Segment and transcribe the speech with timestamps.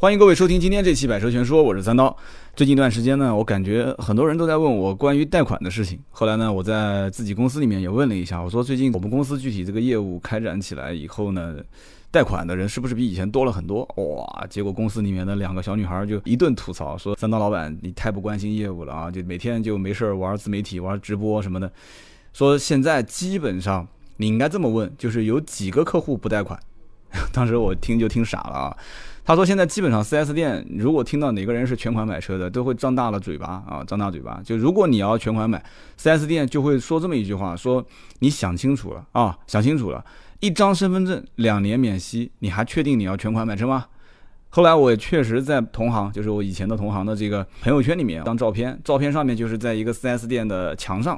[0.00, 2.16] 欢迎各位收听今天这期《百车全说》，我是三刀。
[2.56, 6.00] 最近一段时间呢，我感觉很多人都在问我关于贷款的事情。
[6.08, 11.56] 后来呢，我在自己公司里面也问了一下，我说最近我们公司具体这个业务开展起来以后呢，
[12.10, 13.86] 贷款的人是不是比以前多了很多？
[13.96, 14.46] 哇！
[14.46, 21.70] 结果公司里面的两个小女孩就一顿吐槽，说三刀老板你太不关心业务了啊，就每天就没事儿玩自媒体、玩直播什么的。
[22.32, 23.86] 说现在基本上
[24.16, 26.58] 你应该这么问，就是有几个客户不贷款？
[27.34, 28.76] 当时我听就听傻了啊。
[29.30, 34.40] 他说：“现在基本上 4S 店，如果听到哪个人是全款买车的，都会张大了嘴巴啊，张大嘴巴。
[34.44, 35.64] 就如果你要全款买
[35.96, 37.86] ，4S 店就会说这么一句话：说
[38.18, 40.04] 你想清楚了啊，想清楚了，
[40.40, 43.86] 一张身份证两年免息，你还确定你要全款买车吗？”
[44.52, 51.16] 后来我也确实在同行，就是我以前的同行的这个朋友圈里面，当照片，照片上面就是在一个 4S 店的墙上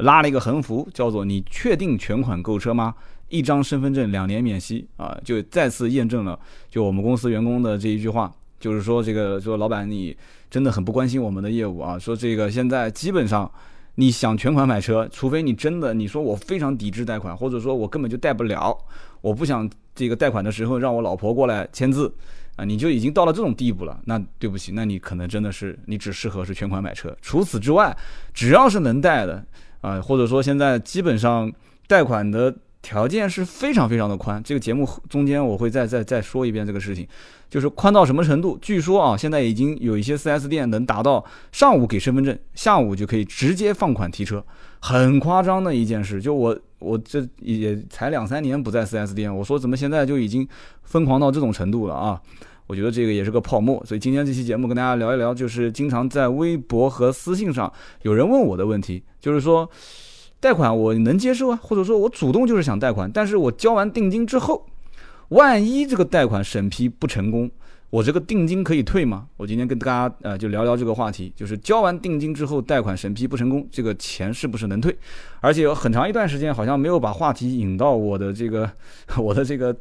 [0.00, 2.94] 拉了一个横幅，叫做“你确定全款购车吗？”
[3.34, 6.38] 一张身份证两年免息啊，就再次验证了
[6.70, 10.16] 就我们公司员工的这一句话，就是说这个说老板你
[10.48, 13.50] 真的很不关心我们的业务啊，说这个现在基本上
[13.96, 18.78] 你想全款买车，除非你真的你说我非常抵制贷款，或者说我根本就贷不了，
[19.20, 22.14] 我不想这个贷款的时候让我老婆过来签字
[22.54, 27.96] 啊，你就已经到了这种地步了，那对不起，那你可能真的是你只适合是全款买车，除此之外，
[28.32, 29.44] 只要是能贷的
[29.80, 31.52] 啊，或者说现在基本上
[31.88, 32.54] 贷款的。
[32.84, 37.08] 条件是非常非常的宽，这个节目中间我会再再再说一遍这个事情，
[37.48, 38.58] 就是宽到什么程度？
[38.60, 44.44] 据说啊，现在已经有一些 4S 店能达到上午给身份证，下午就可以直接放款提车，
[44.80, 46.20] 很夸张的一件事。
[46.20, 50.46] 就我我这也才两三年不在 4S 店，我说怎么现在就已经
[50.82, 52.20] 疯狂到这种程度了啊？
[52.66, 53.82] 我觉得这个也是个泡沫。
[53.86, 59.66] 所以今天这期节目跟大家聊一聊，就是经常在微博和私信上有人问我的问题，就是说。
[60.44, 64.66] 贷款我能接受啊，或者说我主动就是想贷款，但是我交完定金之后，
[65.30, 67.50] 万一这个贷款审批不成功，
[67.88, 69.26] 我这个定金可以退吗？
[69.38, 74.94] 我今天跟大家呃就聊聊这个话题，就是交完定金之后贷款审批不成功，这个钱是不是能退？
[75.40, 78.70] 而且有很长一段时间好像没有把话题引到我的这个
[79.16, 79.74] 我的这个。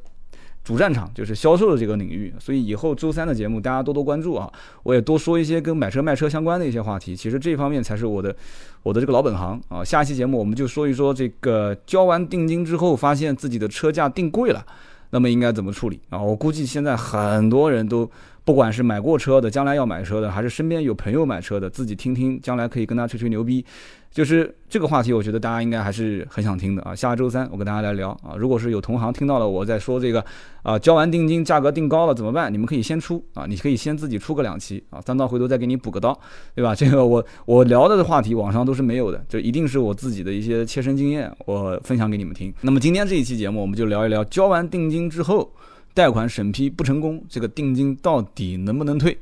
[0.63, 4.50] 主战场就是销售的这个领域，所以以后周三的节目大家多多关注啊！
[4.84, 7.16] 我也多说一些跟买车卖车相关的一些话题。
[7.16, 8.34] 其实这方面才是我的
[8.81, 9.84] 我的这个老本行啊！
[9.84, 14.66] 下期节目我们就说一说这个交完定金之后，发现自己的车价定贵了，
[15.09, 16.22] 那么应该怎么处理啊？
[16.22, 18.09] 我估计现在很多人都。
[18.46, 23.64] 不管是买过车的，将来要买车的，还是身边有朋友买车的，自己听听，将来可以跟他吹吹牛逼，
[24.12, 26.94] 就是这个话题，我觉得大家应该还是很想听的啊。
[26.94, 28.36] 下周三我跟大家来聊啊。
[28.38, 30.24] 如果是有同行听到了我在说这个
[30.62, 32.52] 啊，交完定金价格定高了怎么办？
[32.52, 36.18] 你们可以先出啊，你可以先自己出个两期啊，三刀回头再给你补个刀，
[36.54, 36.75] 对吧？
[36.75, 42.54] 这个我我聊的话题网上都是没有的，就一定是我自己的一些切身经验，我分享给你们听。
[42.60, 45.50] 那么今天这一期节目，我们就聊一聊交完定金之后。
[45.94, 49.18] 贷款审批不成功，这个定金到底能不能退？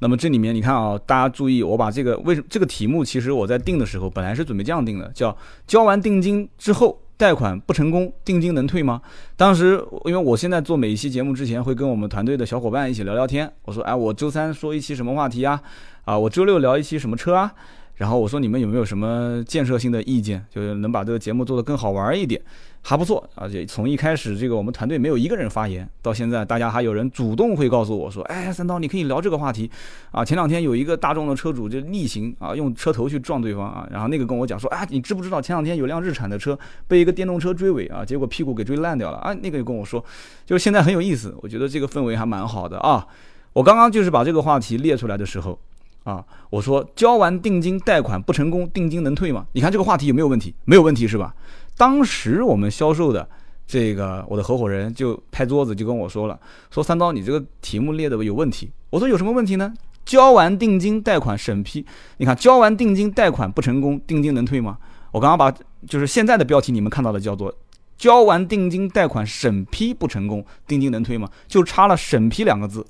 [0.00, 9.02] 那么这里面你看啊，大家注意，我把这个为什么这个题目，其实我在定的时候本来是准备这样定的，叫交完定金之后贷款不成功，定金能退吗？
[9.36, 15.60] 当时因为我现在做每一期节目之前会跟我们团队的小伙伴一起聊聊天，我说哎，我周三说一期什么话题啊？
[16.06, 17.52] 啊，我周六聊一期什么车啊？
[17.96, 22.40] 然后我说你们有没有什么建设性的意见，就是能把这个节目做得更好玩一点，
[22.82, 23.28] 还不错。
[23.34, 29.70] 而且从一开始这个我们团队没有一个人发言，到现在大家还有人主动会告诉我说，哎，三刀你可以聊这个话题
[30.10, 30.24] 啊。
[30.24, 36.58] 前两天有一个大众的车主就逆行啊，用车头去撞对方啊，然后那个跟我讲说，啊，你知不知道前两天有辆日产的车
[36.88, 39.32] 被一个电动车追尾啊，结果屁股给追烂掉了啊。
[39.34, 40.04] 那个就跟我说，
[40.46, 43.06] 就是现在很有意思，我觉得这个氛围还蛮好的啊。
[43.52, 45.58] 我刚刚就是把这个话题列出来的时候。
[46.02, 49.44] 啊，我说交完定金贷款不成功，定金能退吗？
[49.52, 50.54] 你看这个话题有没有问题？
[50.64, 51.34] 没有问题是吧？
[51.80, 53.26] 当时我们销售的
[53.66, 56.38] 这个我的合伙人就拍桌子就跟我说了，
[56.70, 58.70] 说三刀你这个题目列的有问题。
[58.90, 59.72] 我说有什么问题呢？
[60.04, 61.82] 交完定金贷款审批，
[62.18, 64.76] 你看交完定金贷款不成功，定金能退吗？
[65.10, 65.50] 我刚刚把
[65.88, 67.50] 就是现在的标题你们看到的叫做
[67.96, 71.30] 交完定金贷款审批不成功，定金能退吗？
[71.48, 72.84] 就差了审批两个字，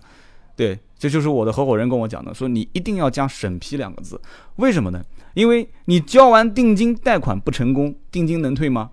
[0.57, 0.77] 对。
[0.99, 4.21] 这就是我的合伙人跟我讲的，说你一定要加审批两个字，
[4.57, 5.01] 为什么呢？
[5.35, 8.91] 因为你交完定金贷款不成功，定金能退吗？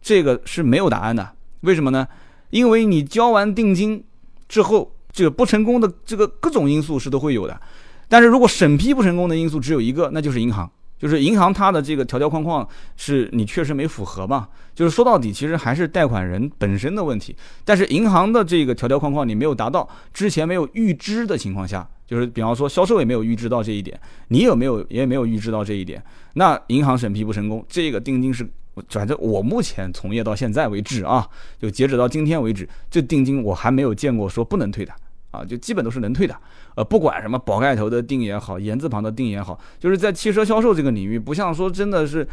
[0.00, 1.32] 这个是没有答案的。
[1.60, 2.06] 为什么呢？
[2.50, 4.04] 因为你交完定金
[4.48, 7.60] 之后，这个不成功的这个各种因素是都会有的，
[8.08, 10.70] 但是如果审批不成功的因素只有一个，那就是银行。
[10.98, 14.48] 就是银行它的这个条条框框是你确实没符合嘛？
[14.72, 17.34] 就是说到底，其实还是贷款人本身的问题。
[17.64, 26.02] 但是银行的这个条条框框你没有达到，之前没有预知的情况下，就是比方说销售也没有预知到这一点，你有没有也没有预知到这一点，
[26.34, 28.46] 那银行审批不成功，这个定金是，
[28.88, 31.26] 反正我目前从业到现在为止啊，
[31.58, 34.92] 就截止到今天为止，这定金我还没有见过说不能退的
[35.30, 36.36] 啊，就基本都是能退的。
[36.74, 42.26] 呃，不管什么宝盖头的定也好，言字旁的定也好，就是在汽车销售这个领域，不像说真的是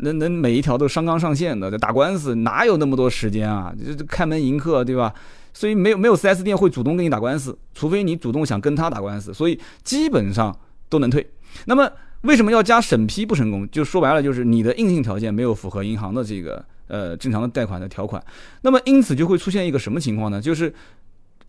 [0.00, 3.74] 能能每一条都上纲上线的在，打官司哪有那么多时间啊？
[3.74, 5.12] 就开门迎客，对吧？
[5.56, 10.56] 所以没有没有 4S 店会主动跟你打官司，除非你主动想跟他打官司，所以基本上
[10.90, 11.26] 都能退。
[11.64, 13.66] 那么为什么要加审批不成功？
[13.70, 16.64] 就说白了，就是你的硬性条件没有符合银行的这个。
[16.88, 18.24] 呃，正常的贷款的条款，
[18.62, 20.40] 那么因此就会出现一个什么情况呢？
[20.40, 20.72] 就是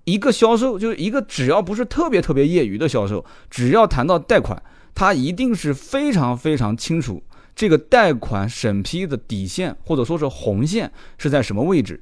[0.03, 4.59] 一个销售，就是一个只要不是特别特别业余的销售，只要谈到贷款，
[4.95, 7.21] 他一定是非常非常清楚
[7.55, 12.01] 这个贷款审批的底线或者说是红线是在什么位置，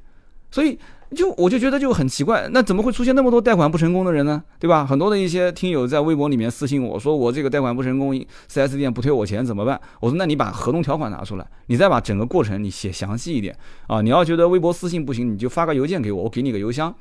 [0.50, 0.80] 所以。
[1.14, 4.44] 就我就觉得就很奇怪，那怎么会出现那么多贷款不成功的人呢？
[4.60, 4.86] 对吧？
[4.86, 8.14] 很多的一些听友在微博里面私信我说，我这个贷款不成功
[8.52, 9.80] ，4S 店不退我钱怎么办？
[10.00, 13.56] 我说那你把合同条款拿出来，你再把整个过程你写详细一点
[13.88, 14.02] 啊！
[14.02, 16.94] 你要觉得微博私信不行，你就发个邮件给我，我给你个邮箱，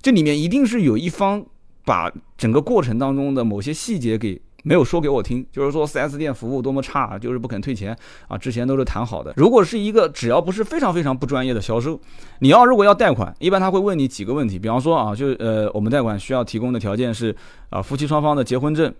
[0.00, 1.44] 这里面一定是有一方
[1.84, 4.40] 把整个过程当中的某些细节给。
[4.64, 7.96] 没有说给我听，就是说 4S 店服务多么差，就是不肯退钱
[8.26, 8.36] 啊！
[8.36, 9.32] 之前都是谈好的。
[9.36, 11.98] 如果是一个只要不是非常非常不专业的销售，
[12.40, 17.34] 你要如果要贷款，一般他会问你几个问题，比方说啊，就呃，我们贷款需要提供的条件是
[17.70, 18.92] 啊，夫妻双方的结婚证、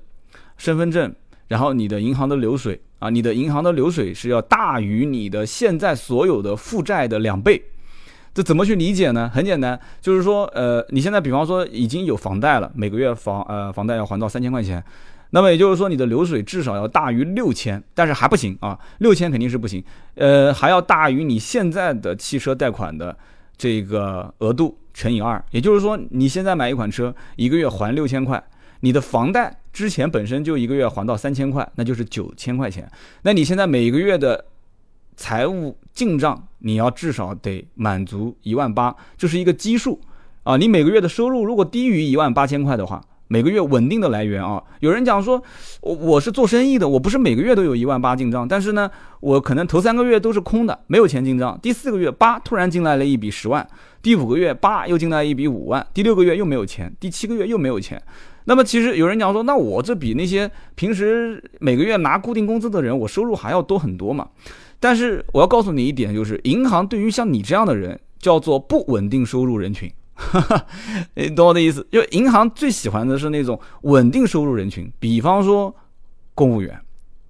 [0.57, 1.13] 身份证，
[1.49, 7.61] 然后你的银行的流水啊，你的银行的流水是要大于你的现在所有的负债的两倍。
[8.33, 9.29] 这怎么去理解呢？
[9.35, 14.83] 很简单，就是说呃，你现在比方说已经有房贷了，每个月房呃房贷要还到三千块钱。
[15.31, 19.85] 那么也就是说，你的流水至少要大于六千，但是还不行啊，六千肯定是不行，
[20.15, 23.17] 呃，还要大于你现在的汽车贷款的
[23.57, 25.45] 这个额度乘以二。
[25.51, 28.43] 也就是说，你现在买一款车，一个月还六千块，
[28.81, 32.91] 你的房贷之前本身就一个月还到三千块，那就是九千块钱。
[33.23, 34.47] 那你现在每个月的
[35.15, 40.01] 财务进账，你要至少得满足一万八，这是一个基数
[40.45, 40.57] 啊。
[40.57, 45.43] 你每个月的收入如果低于一万八千块的话，每个月稳定的来源啊，有人讲说，
[45.83, 48.91] 我我是做生意的，我不是每个月都有一万八进账，但是呢，
[49.21, 53.67] 我可能头三个月都是空的，没有钱进账，第四个月八突然进来了一笔十万，
[54.03, 58.03] 第五个月八又进来一笔五万，第六个月又没有钱，第七个月又没有钱。
[58.45, 64.27] 那么其实有人讲说，那我这比那些平时每个月拿固定工资的人，我收入还要多很多嘛？
[64.81, 69.93] 但是我要告诉你一点，就是银行对于像你这样的人，叫做不稳定收入人群。
[70.19, 70.67] 哈哈，
[71.15, 71.87] 你懂我的意思？
[71.93, 75.75] 就银行最喜欢的是那种稳定收入人群，比方说
[76.35, 76.79] 公务员。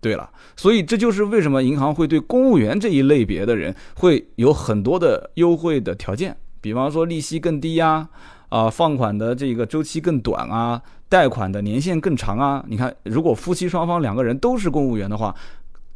[0.00, 8.08] 对了，所以这就是为什么银行会对公务员这一类别的人会有很多的优惠的条件，比方说利息更低呀，
[8.49, 12.64] 啊，放款的这个周期更短啊，贷款的年限更长啊。
[12.69, 15.35] 你看，如果夫妻双方两个人都是公务员的话，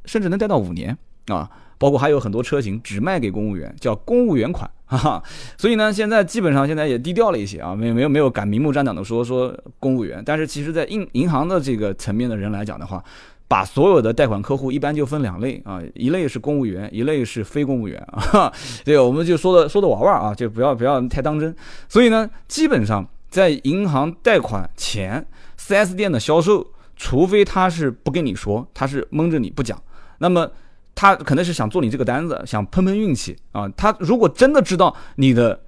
[0.05, 0.99] 甚至能贷到五年
[1.29, 1.49] 啊。
[1.79, 5.23] 包括还有很多车型只卖给公务员，叫公务员款，哈哈。
[5.56, 10.23] 所以呢，现在基本上现在也低调了一些啊，没有没有没有敢明目张胆的说说公务员。
[10.25, 13.03] 但是其实，在银银行的这个层面的人来讲的话，
[13.49, 18.53] 把所有的贷款客户一般就分两类啊，一类是公务员，一类是非公务员啊。
[18.85, 21.55] 这个我们就说的说的玩玩啊，就不要不要太当真。
[21.89, 25.27] 所以呢，基本上在银行贷款前
[25.59, 26.67] ，4S 店的销售，
[26.97, 29.83] 除非他是不跟你说，他是蒙着你不讲，
[30.19, 30.50] 那么。
[30.94, 33.69] 他可能是想做你这个单子，想碰碰运气啊。
[33.77, 35.61] 他如果真的知道你的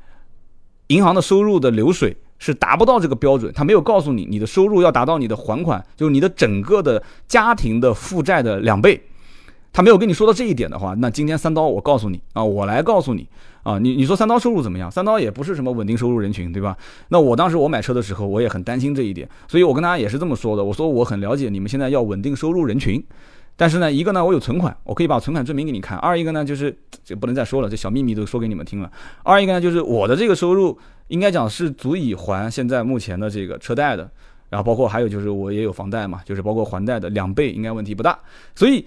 [0.88, 9.00] 银行的收入的流水是达不到这个标准，他没有告诉你你的收入要达到你的还款，就是你的整个的家庭的负债的两倍，
[9.72, 13.26] 他没有跟你说到这一点的话，那今天三刀我告诉你啊，我来告诉你
[13.62, 14.90] 啊，你你说三刀收入怎么样？
[14.90, 16.76] 三刀也不是什么稳定收入人群，对吧？
[17.08, 23.02] 那我当时我买车的时候，我也很担心这一点，所以我跟大家也是这么说的，我说我很了解你们现在要稳定收入人群。
[23.56, 28.90] 但是呢，一个呢，我有存款，我可以把存款证明给你看；二一个呢，就是这不能再说了，这小秘密都说给你们听了。
[29.22, 34.10] 二一个呢，就是我的这个收入应该讲是足以还现在目前的这个车贷的，
[34.50, 38.18] 然后包括还有就是我也有房贷嘛，就是包括还贷的两倍应该问题不大。
[38.56, 38.84] 所以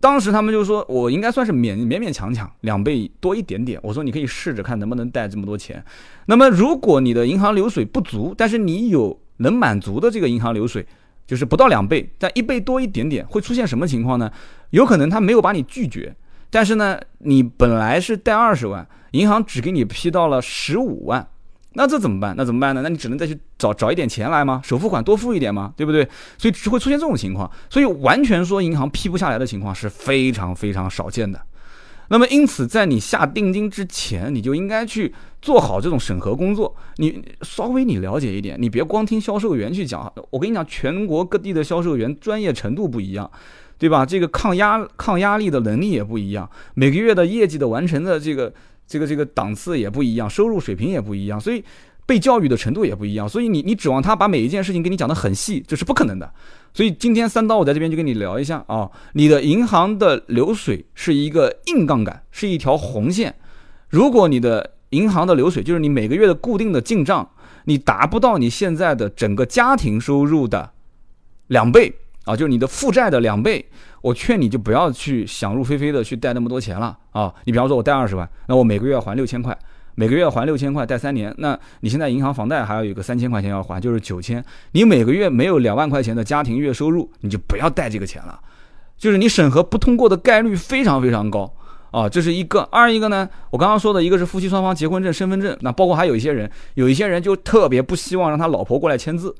[0.00, 3.78] 当时他们就说我应该算是勉勉勉强强两倍多一点点。
[3.82, 5.84] 我说你可以试着看能不能贷这么多钱。
[6.24, 10.86] 那么如果你的银行流水不足，但是你有能满足的这个银行流水。
[11.26, 14.30] 就是不到两倍，但一倍多一点点，会出现什么情况呢？
[14.70, 16.14] 有可能他没有把你拒绝，
[16.50, 21.26] 但是呢，你本来是贷二十万，银行只给你批到了十五万，
[21.72, 22.34] 那这怎么办？
[22.36, 22.80] 那怎么办呢？
[22.82, 24.60] 那你只能再去找找一点钱来吗？
[24.64, 25.72] 首付款多付一点吗？
[25.76, 26.08] 对不对？
[26.38, 31.40] 所以只会出现这种情况，所以完全说银行批不下来的情况是非常非常少见的。
[32.08, 36.74] 那么，因此，在你下定金之前，你就应该去做好这种审核工作。
[36.96, 40.12] 你稍微你了解一点，你别光听销售员去讲。
[40.30, 43.28] 我跟你讲，全国各地的销售员专业程度不一样，
[43.76, 44.06] 对吧？
[44.06, 48.52] 这个抗压抗压力的能力也不一样，每个月的业绩的完成的这个
[48.86, 51.40] 这个这个档次也不一样，收入水平也不一样。
[51.40, 51.64] 所以，
[52.06, 56.32] 被教育的程度也不一样，所以你你指望他把每一件事情给你讲得很细，这是不可能的。
[56.76, 63.34] 所以今天三刀我在这边就跟你聊一下啊，你的银行的流水是一个硬杠杆，是一条红线。
[63.88, 67.30] 如果你的银行的流水就是你每个月的固定的进账，
[67.64, 70.72] 你达不到你现在的整个家庭收入的
[71.46, 71.94] 两倍
[72.26, 73.64] 啊，就是你的负债的两倍，
[74.02, 77.32] 我劝你就不要去想入非非的去贷那么多钱了啊。
[77.44, 79.58] 你比方说我贷二十万，那我每个月要还六千块。
[79.98, 84.44] 每个月还六千块，贷三年，那你现在银行房贷还要有个三千块钱要还，就是九千。
[84.72, 88.38] 你每个月没有两万块钱的家庭月收入，你就不要贷这个钱了，
[88.98, 91.50] 就是你审核不通过的概率非常非常高
[91.92, 92.60] 啊，这是一个。
[92.70, 99.34] 二一个呢，我刚刚说的一个是夫妻双方结婚证、身份证，那包括还有一些人，有一些人就特别不希望让他老婆过来签字，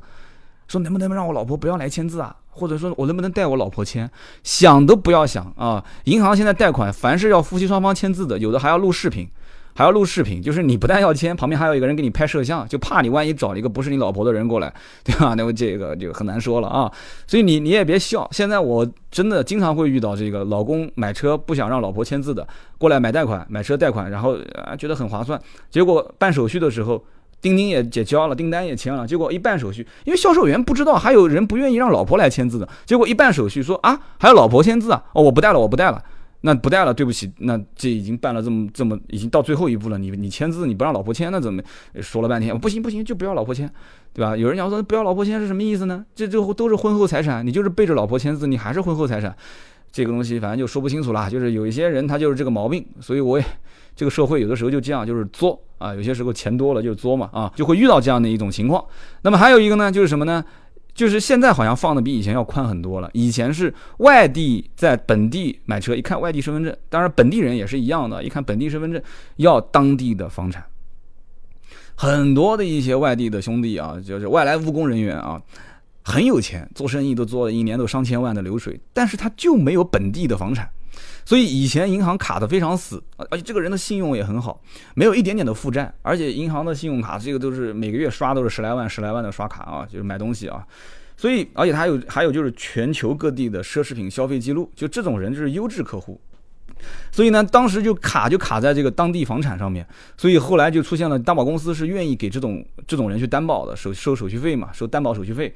[0.66, 2.34] 说能不能让我老婆不要来签字啊？
[2.48, 4.10] 或者说我能不能带我老婆签？
[4.42, 5.84] 想都不要想啊！
[6.04, 9.28] 银行现在贷款，凡是要夫妻双方签字的，有的还要录视频。
[9.76, 14.72] 还要录视频，就是你不但要签，旁边还有一个人给你拍摄像，就怕你万一找了一个不是你老婆的人过来，
[15.04, 15.34] 对吧？
[15.34, 16.90] 那么这个就很难说了啊。
[17.26, 25.38] 所以你你也别笑，现在我真的经常会遇到这个老公买车不想让老婆签字的，过来买贷款买车贷款，然后啊觉得很划算，
[25.70, 27.04] 结果办手续的时候，
[27.42, 36.02] 钉钉也也交了，订单也签了，结果一办手续，因为销售员不知道还有人不愿意让老婆来签字的，结果一办手续说啊还要老婆签字啊，哦我不带了我不带了。
[36.46, 39.98] 那不带了，对不起，那这已经办了这么这么，已经到最后一步了。
[39.98, 41.60] 你你签字，你不让老婆签，那怎么
[42.00, 42.56] 说了半天？
[42.56, 43.68] 不行不行，就不要老婆签，
[44.14, 44.36] 对吧？
[44.36, 46.06] 有人讲说不要老婆签是什么意思呢？
[46.14, 49.36] 这这都是婚后财产，你就是背着老婆签字，你还是婚后财产，
[49.90, 51.28] 这个东西反正就说不清楚了。
[51.28, 53.44] 就是有一些人他就是这个毛病，所以我也
[53.96, 58.84] 这个社会有的时候就这样，就是作啊，有些时候钱多了就作嘛啊，就会遇到这样的一种情况。
[59.22, 60.44] 那么还有一个呢，就是什么呢？
[60.96, 63.10] 就是现在好像放的比以前要宽很多了。
[63.12, 69.00] 以前是外地在本地买车，一看外地身份证，当然本地人也是一样的，一看本地身份证
[69.36, 70.64] 要当地的房产。
[71.94, 75.40] 很多的一些外地的兄弟啊，就是外来务工人员啊，
[76.02, 80.68] 很有钱，做生意都做了一年都上千万的流水，但是他就没有本地的房产。
[81.24, 84.60] 所以以前银行卡的非常死，而且这个人的信用也很好，
[84.94, 90.66] 没有一点点的负债，而且银行的信用卡这个都是每个月刷都是十来万、十来万的刷卡啊，就是买东西啊。
[91.16, 96.20] 所以而且他还有还有就是全球各地的奢侈品消费记录，就这种人就是优质客户。
[97.10, 99.86] 所以呢，当时就卡就卡在这个当地房产上面，
[100.18, 105.52] 所以后来就出现了担保公司是愿意给这种这种人去担保的，收收手续费嘛，收担保手续费。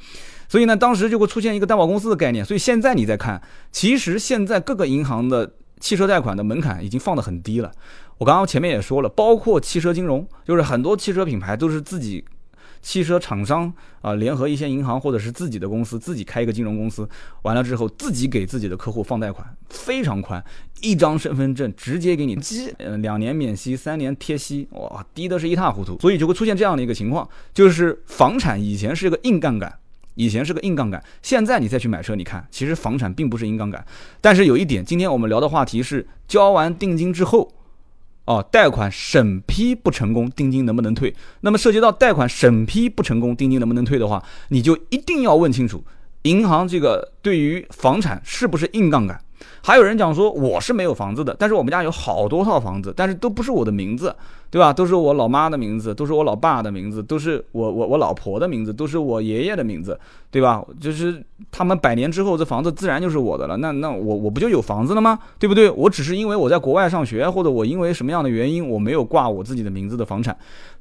[0.51, 2.45] 所以呢，当时就会出现一个担保公司的概念。
[2.45, 3.41] 所以现在你再看，
[3.71, 7.71] 其实现在各个银行的汽车贷款的门槛已经放得很低了。
[8.19, 12.25] 我刚刚前面也说了，包括汽车金融，就是很多汽车品牌都是自己
[12.83, 17.09] 汽车厂商啊联合一些银行或者是自己的公司自己开一个金融公司，
[17.43, 20.45] 完了之后自己给自己的客户放贷款，非常宽，
[20.81, 25.97] 一张身份证直接给你积，嗯，两年免息，三年贴息，哇，低的是一塌糊涂。
[26.01, 29.73] 所以就会出现这样的一个情况，就是房产以前是一个硬杠杆。
[30.21, 33.83] 以前是个硬杠杆，现在你再去买车，你看，其实房产并不是硬杠杆。
[34.21, 37.51] 但是有一点，今天我们聊的话题是交完定金之后，
[38.27, 41.15] 哦，贷款审批不成功，定金能不能退？
[41.41, 45.83] 那么涉及到贷款审批不成功，定金能不能退的话，你就一定要问清楚，
[46.25, 49.19] 银行这个对于房产是不是硬杠杆。
[49.63, 54.15] 还有人讲说我是没有房子的，但是我们家有好多套房子，但是都不是我的名字，
[54.51, 54.73] 对吧？
[54.73, 59.99] 都是我老妈的名字，都是我老爸的名字，都是我我我老婆的名字，都是我爷爷的名字，
[60.31, 60.65] 对吧？
[60.81, 63.57] 就是他们百年之后，这房子自然就是我的了。
[63.59, 65.19] 那那我我不就有房子了吗？
[65.39, 65.71] 对不对？
[65.71, 70.37] 我只是因为我在国外上学，或者我因为什么样的原因，我没有挂我自己的名字的房产，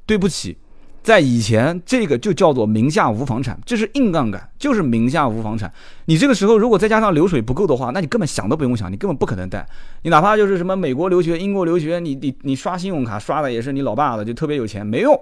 [0.06, 0.56] 对不起。
[1.02, 5.72] 在以前，这个就叫做名下无房产，这是硬杠杆，就是名下无房产。
[6.04, 9.66] 你这个时候如果再加上流水不够的话，那你根本想都不用想，你根本不可能贷。
[10.02, 15.18] 你哪怕就是什么美国留学、英国留学，你你你刷信用卡刷的也是你老爸的，就特别有钱，没用，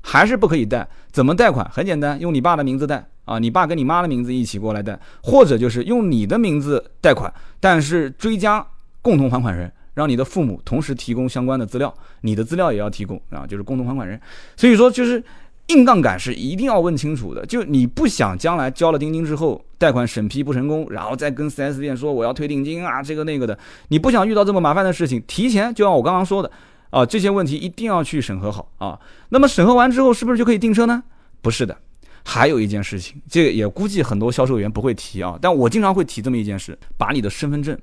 [0.00, 0.86] 还是不可以贷。
[1.10, 1.68] 怎么贷款？
[1.72, 8.64] 很简单，用你爸的名字贷啊，你爸跟你妈的名字一起过来贷，或者就是用你的名字贷款，但是追加
[9.02, 9.72] 共同还款人。
[9.96, 14.20] 让你的父母同时提供相关的资料，你的资料也要提供啊，就是共同还款人。
[14.54, 15.24] 所以说，就是
[15.68, 17.46] 硬杠杆是一定要问清楚的。
[17.46, 26.50] 就你不想将来交了定金之后，贷款审批不成功，然后再跟 4S 店说我要退定金啊，这个那个的，你不想遇到这么麻烦的事情，提前就像我刚刚说的
[26.90, 29.00] 啊，这些问题一定要去审核好啊。
[29.30, 31.02] 那么审核完之后，是不是就可以订车呢？
[31.40, 31.74] 不是的，
[32.22, 37.74] 还有一件事情，这个也估计很多销售员不会提啊，但我经常会提这么一件事：把你的身份证。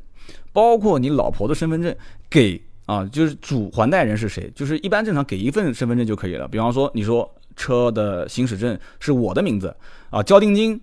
[0.51, 1.95] 包括你老婆的身份证
[2.29, 4.51] 给啊，就是主还贷人是谁？
[4.53, 6.47] 就是一般正常给一份身份证就可以了。
[6.47, 9.75] 比方说，你说车的行驶证是我的名字
[10.09, 10.79] 啊，交定金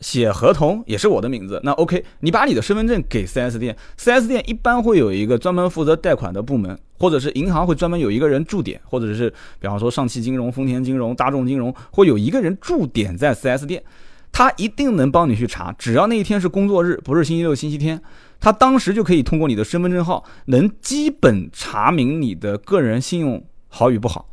[0.00, 13.82] 写合同也是我的名字，那 OK，你把你的身份证给 4S 店，4S 店一般会有一个专门负责贷款的部门，或者是银行会专门有一个人驻点，或者是比方说上汽金融、丰田金融、大众金融会有一个人驻点在 4S 店，
[14.32, 18.02] 他一定能帮你去查，只要那一天是工作日，不是星期六、星期天，
[18.44, 24.28] 他当时就可以通过你的身份证号，能基本查明你的个人信用好与不好。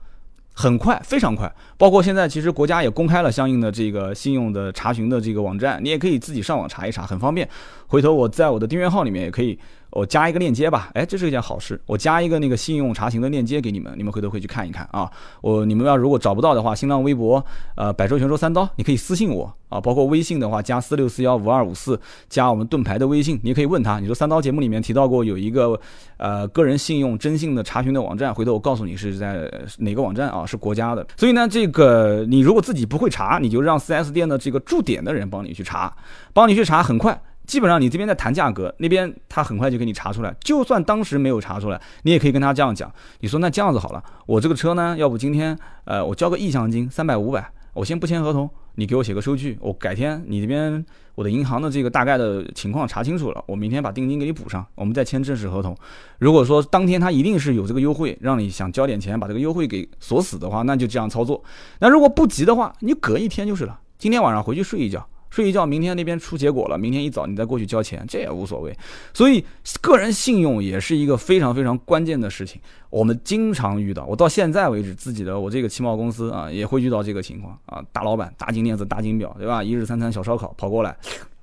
[0.54, 1.56] 很快，非常快。
[1.82, 7.50] 包括现在，其实国家也公开了相应的这个信用的查询的这个网站，你也可以自己上网查一查，很方便。
[7.88, 9.58] 回头我在我的订阅号里面也可以。
[9.94, 11.78] 我加一个链接吧，哎，这是一件好事。
[11.86, 15.12] 我加一个那个信用查询的链接给你们，你们回头会去看一看啊。
[15.42, 17.46] 我你们要如果找不到的话，新浪微博
[17.76, 19.82] 呃百兽全说三刀，你可以私信我啊。
[19.82, 25.78] 包括微信的话，加四六四幺五二五四，加我们盾牌的微信，你可以问他，你说三刀节目里面提到过有一个
[26.16, 31.06] 呃个人信用征信的查询的网站，回头我告诉你是在哪个网站啊，是国家的。
[31.18, 35.92] 所以呢，这个你如果自己不会查，你就让 4S 店的这个驻点的人帮你去查，
[36.34, 37.20] 帮你去查，很快。
[37.48, 40.34] 基本上你这边在谈价格，那边他很快就给你查出来。
[40.42, 50.86] 就算当时没有查出来，你也可以跟他这样讲：你说那这样子好了，我这个车呢，要不今天呃我交个意向金三百五百，我先不签合同，你给我写个收据，我改天你这边
[51.16, 55.76] 我的银行的这个大概的情况查清楚了，我明天把定金给你补上，我们再签正式合同。
[56.20, 61.42] 如果说当天他一定是有这个优惠，让你想交点钱把这个优惠给锁死的话，那就这样操作。
[61.80, 65.08] 那如果不急的话，你隔一天就是了，今天晚上回去睡一觉。
[65.32, 68.78] 睡一觉，明天那边出结果了，明天一早你再过去交钱，这也无所谓。
[69.14, 69.44] 所以
[69.82, 74.06] 个人信用也是一个非常非常关键的事情，我们经常遇到。
[74.06, 77.82] 我到现在为止，自己的我这个汽贸公司啊，也会遇到这个情况啊。
[77.94, 79.64] 大老板，大金链子，大金表，对吧？
[79.64, 80.96] 一日三餐小烧烤跑过来，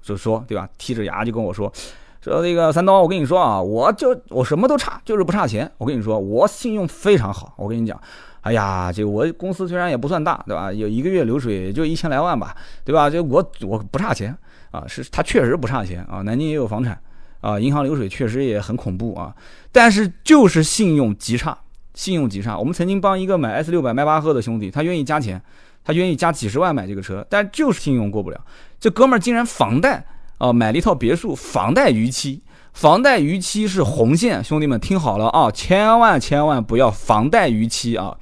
[0.02, 0.68] 就说，对吧？
[0.78, 1.72] 剔着牙就跟我说，
[2.20, 5.70] 说那个三刀，我跟你说啊，我就我什么都差，就是不差钱。
[5.78, 7.54] 我跟你说，我信用非常好。
[7.56, 7.98] 我跟你讲。
[8.42, 10.72] 哎呀，这我公司虽然也不算大，对吧？
[10.72, 13.10] 有一个月流水也就一千来万吧，对吧？
[13.10, 14.34] 这我我不差钱
[14.70, 16.22] 啊，是他确实不差钱啊。
[16.22, 16.98] 南京也有房产
[17.40, 19.34] 啊，银行流水确实也很恐怖啊。
[19.72, 21.58] 但是就是信用极差，
[21.94, 22.56] 信用极差。
[22.56, 25.42] 我们曾经帮一个买 S 六百迈巴赫的兄弟，他愿意加钱，
[25.84, 28.40] 他愿意加几十万买这个车，但就是信用过不了。
[28.80, 30.04] 这哥们儿竟然房贷
[30.38, 32.40] 啊，买了一套别墅，房贷逾期。
[32.78, 38.16] 房贷逾期是红线，兄弟们听好了啊，千万千万不要房贷逾期啊！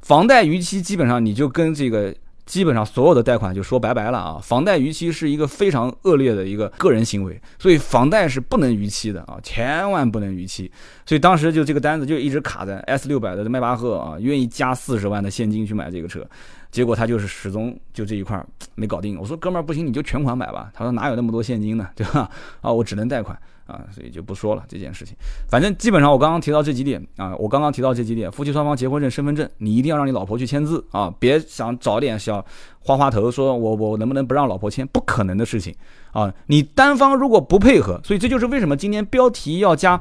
[0.00, 2.14] 房贷逾期基本上你就跟这个
[2.44, 4.38] 基本上所有的贷款就说拜拜了啊！
[4.40, 10.70] 房贷逾期是一个非常恶劣的一个个人行为，所以房贷是不能逾期的啊，千万不能逾期。
[11.04, 16.24] 所以当时就这个单子就一直卡在 S 六百的迈巴赫啊，愿意加四十万的现金去买这个车，
[16.70, 19.18] 结果他就是始终就这一块 没搞定。
[19.18, 20.70] 我说哥们儿不行，你就全款买吧。
[20.74, 22.30] 他说哪有那么多现金呢， 对吧？
[22.60, 23.38] 啊，我只能贷款。
[23.66, 25.16] 啊，所以就不说了这件事情。
[25.48, 32.46] 反正基本上我刚刚提到这几点啊，我刚刚提到这几点，夫妻双方结婚证、身份证，你一定要让你老婆去签字啊，别想找点小
[32.78, 34.86] 花花头，说我我能不能不让老婆签？
[34.86, 35.74] 不可能的事情
[36.12, 36.32] 啊！
[36.46, 40.00] 你单方如果不配合，所以这就是为什么今天标题要加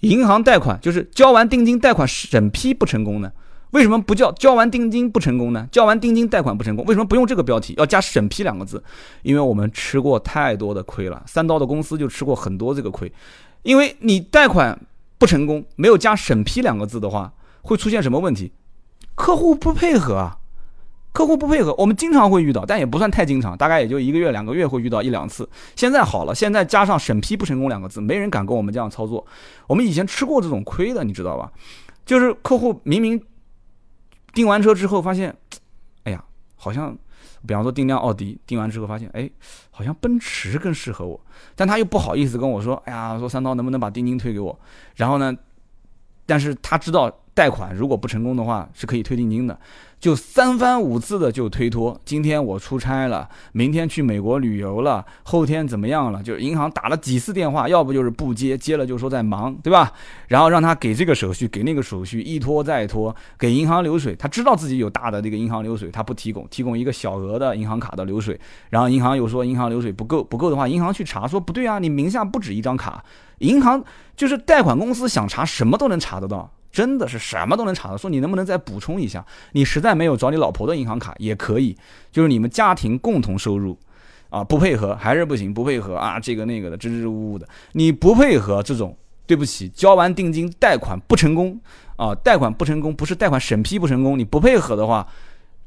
[0.00, 3.32] 银行贷款，就是交完定金贷款审批不成功呢？
[3.74, 5.68] 为什么不叫交完定金不成功呢？
[5.72, 8.80] 交完定金贷款不成功，为什么不用这个标题，要加审批两个字？
[9.22, 13.12] 因为我们吃过太多的亏了，三刀的公司就吃过很多这个亏。
[13.64, 14.80] 因为你贷款
[15.18, 17.32] 不成功，没有加审批两个字的话，
[17.62, 18.52] 会出现什么问题？
[19.16, 20.36] 客户不配合啊，
[21.12, 25.48] 客户不配合，我们经常会遇到，但也不算太经常，大概也就一个月两个月会遇到一两次。
[25.74, 29.26] 现在好了，现在加上审批不成功两个字，没人敢跟我们这样操作。
[29.66, 31.50] 我们以前吃过这种亏的，你知道吧？
[32.06, 33.20] 就是客户明明。
[34.34, 35.34] 订完车之后发现，
[36.02, 36.24] 哎呀，
[36.56, 36.96] 好像，
[37.46, 39.30] 比方说订辆奥迪，订完之后发现，哎，
[39.70, 41.18] 好像奔驰更适合我，
[41.54, 44.58] 但他又不好意思跟我说，哎呀，说三刀能不能把定金退给我？
[44.96, 45.34] 然后呢，
[46.26, 49.58] 但是他知道贷款如果不成功的话是可以退定金的。
[50.00, 56.22] 就三番五次的就推脱，今天我出差了，明天去美国旅游了，后天怎么样了？
[56.22, 59.90] 就是银行打了几次电话，要不就是不接，接了就说在忙，对吧？
[60.28, 64.14] 然后让他给这个手续，给那个手续，一拖再拖，给银行流水。
[64.14, 68.38] 他知道自己有大的这个银行流水，他不提供，提供一个小额的银行卡的流水。
[68.68, 73.02] 然后银行又说银行流水不够，不够的话，银行去查说不对啊，你名下不止一张卡。
[73.38, 73.82] 银行
[74.14, 76.50] 就是贷款公司想查什么都能查得到。
[76.74, 79.24] 真的是什么都能查到，说你能不能再补充一下？
[79.52, 81.76] 你实在没有找你老婆的银行卡也可以，
[82.10, 83.78] 就是你们家庭共同收入，
[84.28, 91.56] 啊，不配合还是不行，不配合啊，这个那个的支支吾吾的，你不配合这种，对不起，交完定金贷款不成功
[91.94, 95.06] 啊，贷款不成功不是贷款审批不成功，你不配合的话，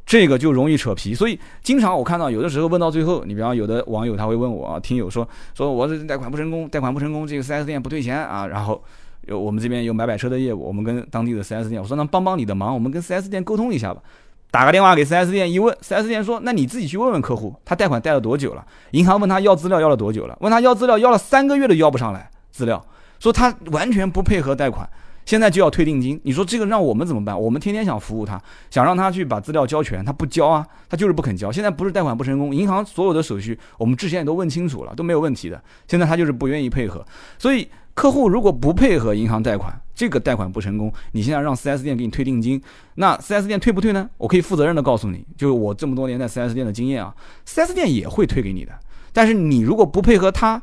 [0.06, 1.15] 这个就容易扯皮。
[1.15, 8.84] 所以经常我看到有的时候问到最后，你比方有的网友他会问我啊，听友说说我这贷款不成功，贷款不成功，这个 4S 店不退钱啊，然后。
[9.28, 14.02] 有我们这边有买买车的业务，我们跟当地的 4S 店，我说能帮帮你的忙，我们跟 4S 店沟通一下吧。
[14.50, 20.38] 打个电话给 4S 店一问，4S 店说：“那你自己去问问客户，他贷款贷了多久了？”银行问他要资料要了多久了？
[20.40, 22.84] 问他要资料要了三个月都要不上来资料，
[23.20, 24.90] 说他完全不配合贷款，
[25.26, 26.18] 现在就要退定金。
[26.24, 27.38] 你说这个让我们怎么办？
[27.38, 31.52] 我们天天想服务他，想让他去把资料交全，他不交啊，他就是不肯交。
[31.52, 35.62] 现在不是贷款不成功，银行所有的手续我们之前也都问清楚了，都没有问题的。
[35.90, 37.06] 现在他就是不愿意配合，
[37.38, 37.68] 所以。
[37.98, 42.62] 客户如果不配合银行贷款，这个贷款不成功，你现在让 4S 店给你退定金，
[42.94, 44.08] 那 4S 店退不退呢？
[44.18, 47.16] 我可以负责任的告诉你，就是我这么多年在 4S 店的经验啊
[47.48, 48.72] ，4S 店也会退给你的。
[49.12, 50.62] 但是你如果不配合他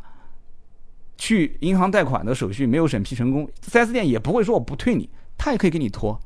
[1.18, 6.16] 去银行贷款的手续没有审批成功，4S 店也不会说我不退你，他也可以给你拖。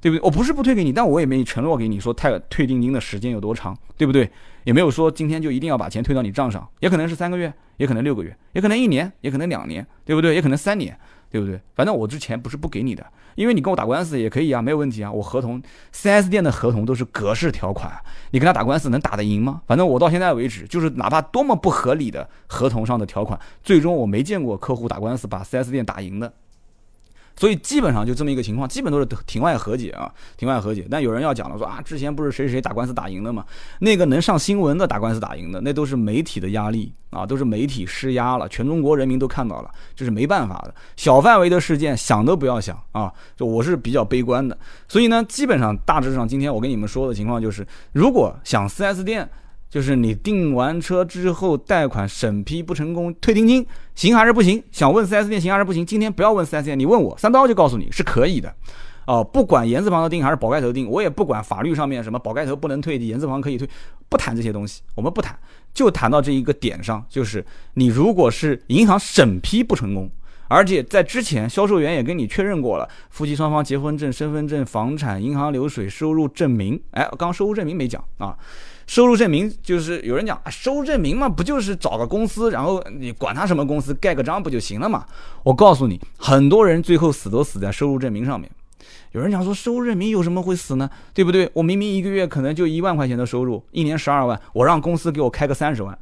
[0.00, 0.22] 对不对？
[0.22, 4.30] 我不是不退给你，但我也没承诺给你说退退定金的时间有多长，对不对？
[4.68, 10.34] 也没有说今天就一定要把钱退到你账上，也可能是三个月，也可能六个月，也可能一年，也可能两年，对不对？
[10.34, 10.94] 也可能三年，
[11.30, 11.58] 对不对？
[11.74, 13.02] 反正我之前不是不给你的，
[13.34, 15.10] 因为你跟我打官司也可以啊，没有问题啊。
[15.10, 15.62] 我合同
[15.94, 17.90] ，4S 店的合同都是格式条款，
[18.32, 19.62] 你跟他打官司能打得赢吗？
[19.66, 26.30] 反正我到现在为止，就是哪怕多么不合理的合同上的条款，最终我没见过客户打官司把 4S 店打赢的。
[27.38, 30.84] 所以基本上就这么一个情况，基本都是庭外和解啊，庭外和解。
[30.90, 33.44] 但有人要讲了，说啊，之前不是谁谁打官司打赢了吗？
[33.78, 40.74] 那个能上新闻的打官司打赢的，那都是媒体的压力啊，都是媒体施压了，全中国人民都看到了，这是没办法的。
[40.96, 44.58] 小范围的事件想都不要想啊，就我是比较悲观的。
[44.88, 49.28] 所以呢，基本上大致上今天我跟你们说的情况就是，如果想 4S 店。
[49.70, 54.62] 就是你订完车之后，贷款审批不成功，退定金行还是不行？
[54.70, 55.84] 想问 4S 店行还是不行？
[55.84, 58.54] 今天不要问 4S 店，你问我三刀就告诉你是可以的。
[59.06, 63.68] 哦，不管言字旁的定还是宝盖头定，我也不管法律上面什么宝盖头不能退，言字旁可以退，
[64.08, 65.38] 不谈这些东西，我们不谈，
[65.72, 70.10] 就谈到这一个点上，就是你如果是银行审批不成功，
[70.48, 78.36] 而且在之前销售员也跟你确认过了，夫妻双方结婚证、身份证、房产、银行流水、收入证明，哎，刚收入证明没讲啊。
[78.88, 85.04] 收入证明就是有人讲啊，收入证明嘛，不就是找个公司，然后你管他什么公司，盖个章不就行了嘛？
[85.42, 88.50] 我告诉你，很多人最后死都死在收入证明上面。
[89.12, 90.88] 有人讲说，收入证明有什么会死呢？
[91.12, 91.50] 对不对？
[91.52, 95.96] 我明明一个月可能就一万块钱的收入，一年十二万，我让公司给我开个三十万。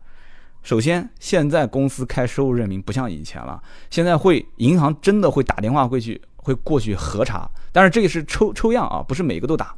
[0.62, 9.75] 首先，现在公司开收入证明不像以前了，现在会银行真的会打电话过去，会过去核查，但是这个是抽抽样啊，不是每个都打，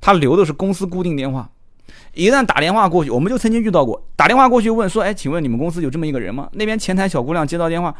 [0.00, 1.50] 他留的是公司固定电话。
[2.14, 7.94] 一旦打电话过去，我们就曾经遇到过，打电话过去问说：“哎，请问你们公司有这么一个人吗？”那边前台小姑娘接到电话，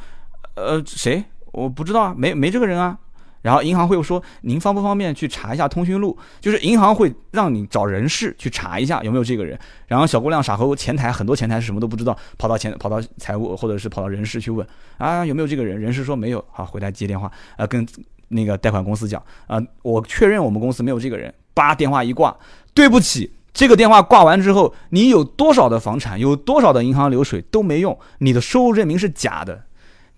[0.55, 1.23] 呃，谁？
[1.53, 2.99] 我不知道啊，没没这个人啊。
[3.43, 9.59] 然后银行会说：“您方不方便去查一下通讯录？”就是银行会让你找人事去查一下有没有这个人。
[9.87, 15.79] 然后小姑娘傻乎乎，前台很多前台是什么都不知道，跑到前跑到财务或者是跑到人事去问啊有没有这个人？
[15.79, 17.87] 人事说没有，好回来接电话，呃，跟
[18.29, 21.33] 那个贷款公司讲啊，我确认我们公司没有这个人。
[21.53, 22.35] 叭，电话一挂，
[22.73, 23.31] 对不起。
[23.55, 29.63] 这个电话挂完之后，你有多少的房产，有多少的银行流水都没用，你的收入证明是假的。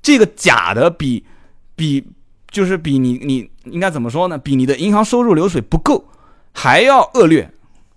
[0.01, 1.22] 这个假的比
[1.75, 2.03] 比
[2.51, 4.38] 就是比你你应该怎么说呢？
[4.38, 6.07] 比你的银行收入流水不够
[6.55, 7.51] 还要恶劣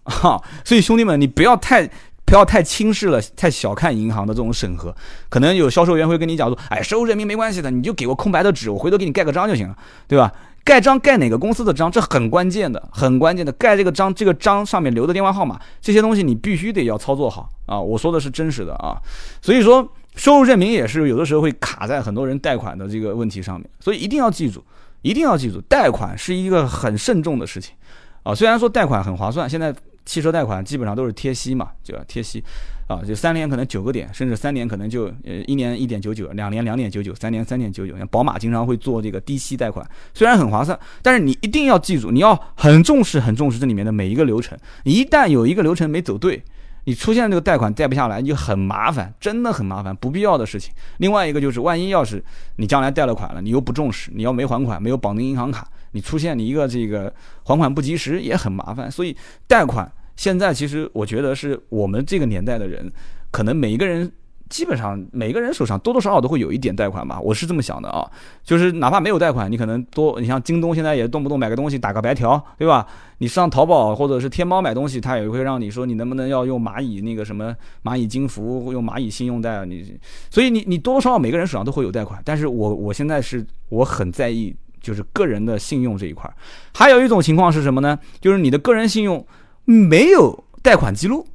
[0.04, 0.42] 啊！
[0.66, 1.90] 所以兄弟们，你不要太
[2.26, 4.94] 不要太轻视了，太小看银行的这种审核。
[5.30, 10.34] 可能有销售员会跟你讲说：“哎，收入证明没关系的，你就给我空白的纸，我回头给你盖个章就行了，对吧？”
[10.70, 13.52] 盖章盖哪个公司的章，这很关键的，很关键的。
[13.54, 17.80] 盖这个章，这个章上面留的电话号码，这些东西你必须得要操作好啊！
[17.80, 19.02] 我说的是真实的啊，
[19.42, 24.64] 所以说收入证明也是有的时候会卡在很多人贷款的这个问题上面，所以一定要记住，
[25.02, 27.74] 一定要记住，贷款是一个很慎重的事情
[28.22, 28.36] 啊。
[28.36, 29.74] 虽然说贷款很划算，现在
[30.10, 32.44] 汽车贷款基本上都是贴息嘛，就要贴息。
[32.88, 37.96] 啊，就三年可能九个点，甚至三年可能就呃一年一点九九，两年两点九九，三年三点九九。
[37.96, 44.58] 像宝马经常会做这个低息贷款，虽然很划算，但是你一定要记住，你要很重视很重视这里面的每一个流程。
[44.86, 46.44] 一旦有一个流程没走对，
[46.86, 50.74] 你出现这个贷款贷不下来，你就很麻烦，真的很麻烦，不必要的事情。
[50.98, 52.24] 另外一个就是，万一要是
[52.56, 58.90] 你将来贷了款了，你又不重视，你要没还款，没有绑定银行卡，你出现你一个这个还款不及时也很麻烦。
[58.90, 59.88] 所以贷款。
[60.20, 62.92] 现在其实我觉得是我们这个年代的人，
[63.32, 64.12] 可能每一个人
[64.50, 68.06] 基本上每个人手上多多少少都会有一点贷款吧，我是这么想的啊。
[68.44, 72.86] 就是哪怕没有贷款，你可能多，你像京东现在也动不动买个东西打个白条，对吧？
[73.20, 77.56] 你上淘宝或者是天猫买东西，他也会让你说你能不能要用蚂蚁那个什么
[77.86, 79.98] 蚂蚁金服，用蚂蚁信用贷啊，你
[80.30, 86.30] 所以你你多多少少每个人手上都会有贷款，但是我我现在是我很在意就是个人的信用这一块。
[86.74, 87.98] 还有一种情况是什么呢？
[88.20, 89.26] 就是你的个人信用。
[89.70, 91.28] 没有贷款记录，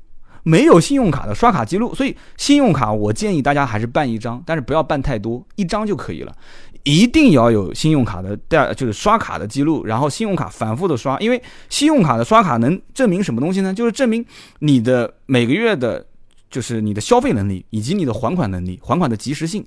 [0.43, 6.35] 没有信用卡的刷卡记录，所以信用卡我建议大家还是办一张，但是不要办太多，一张就可以了。
[6.83, 13.73] 一定要有信用卡的贷，就是刷卡的记录，然后信用卡反复的刷，因为信用卡的刷卡能证明什么东西呢？
[13.73, 14.25] 就是证明
[14.59, 16.05] 你的每个月的，
[16.51, 19.65] 就是你的消费能力以及你的还款能力、还款的及时性。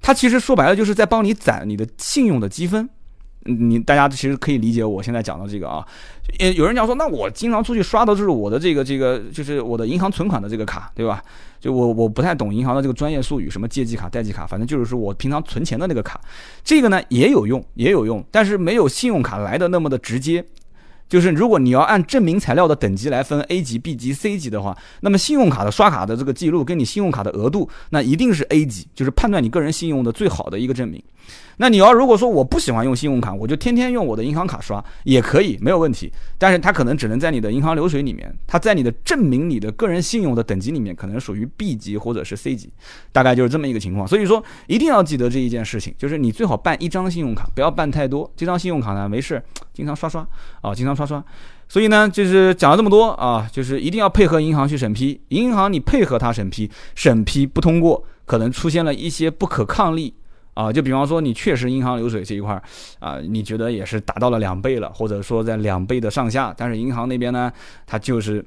[0.00, 2.88] 它其实说白了就是在帮你攒你的信用的积分。
[3.46, 5.86] 你大家其实可以理解我现在讲的这个啊，
[6.38, 11.22] 呃，有人讲说，那我经常出去刷的就是我的这个这个，就是我的银行存款的这个卡，对吧？
[11.58, 16.20] 就我我不太懂银行的这个专业术语，什么借记卡、贷记卡，反正就是说我平常存钱的那个卡，
[16.62, 20.44] 这个呢也有用，也有用，但是没有信用卡来的那么的直接。
[21.08, 31.00] 就是如果你要按证明材料的等级来分 A 级、B 级、C 级的话，那么信用卡的刷卡的这个记录跟你信用卡的额度，那一定是 A 级，就是判断你个人信用的最好的一个证明。
[31.58, 36.12] 那你要如果说我不喜欢用信用卡，我就天天用我的银行卡刷也可以，没有问题。
[36.36, 42.70] 但是它可能只能在你的银行流水里面，它在你的证明你的个人信用的等级里面，可能属于 B 级或者是 C 级，
[43.10, 44.06] 大概就是这么一个情况。
[44.06, 48.30] 所以说一定要记得这一件事情，就是你最好办一张信用卡，不要办太多。
[48.36, 50.26] 这张信用卡呢，没事，经常刷刷
[50.60, 51.24] 啊，经常刷刷。
[51.68, 55.18] 所以呢，就是讲了这么多啊，就是一定要配合银行去审批。
[55.28, 60.12] 银行你配合他审批，审批不通过，可能出现了一些不可抗力。
[60.56, 62.62] 啊，就比方说你确实银行流水这一块儿
[62.98, 67.52] 啊，你觉得也是达到了两倍了，或者说在两倍的上下，但是银行那边呢，
[67.84, 68.42] 它就是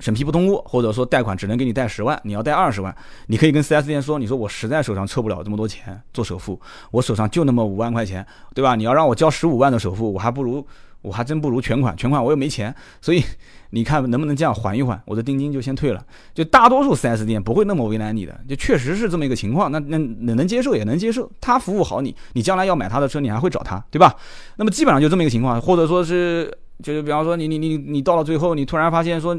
[0.00, 2.92] 审批不通过，或者说贷款只能给你贷十万，你要贷二十万，
[3.28, 8.74] 你可以跟 4S 店说，你说我实在手上凑不了这么多钱做首付，我手上就那么五万块钱，对吧？
[8.74, 10.66] 你要让我交十五万的首付，我还不如。
[11.04, 13.22] 我还真不如全款，全款我又没钱，所以
[13.70, 16.02] 你看能不能这样缓一缓，我的定金就先退了。
[16.32, 19.70] 就大多数 4S 店不会那么为难你的，就确实是这么一个情况。
[19.70, 24.16] 那那能能接受也能接受，他服务好你，你将来要买他的车，你还会找他，对吧？
[24.56, 26.50] 那么基本上就这么一个情况，或者说是
[26.82, 29.38] 就是比方说你你你你到了最后，你突然发现说，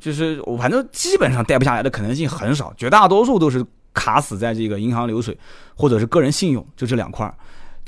[0.00, 5.38] 就是我反正基本上贷不下来的可能性很少，绝大多数都是卡死在这个银行流水
[5.76, 7.34] 或者是个人信用，就这两块儿。